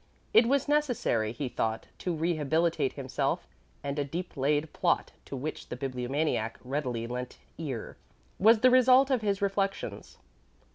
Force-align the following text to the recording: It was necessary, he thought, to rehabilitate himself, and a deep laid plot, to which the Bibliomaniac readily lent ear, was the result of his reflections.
It 0.33 0.47
was 0.47 0.67
necessary, 0.67 1.31
he 1.31 1.47
thought, 1.47 1.85
to 1.99 2.15
rehabilitate 2.15 2.93
himself, 2.93 3.47
and 3.83 3.99
a 3.99 4.03
deep 4.03 4.35
laid 4.35 4.73
plot, 4.73 5.11
to 5.25 5.35
which 5.35 5.69
the 5.69 5.75
Bibliomaniac 5.75 6.55
readily 6.63 7.05
lent 7.05 7.37
ear, 7.59 7.97
was 8.39 8.61
the 8.61 8.71
result 8.71 9.11
of 9.11 9.21
his 9.21 9.43
reflections. 9.43 10.17